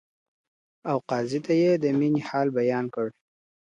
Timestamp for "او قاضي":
0.89-1.39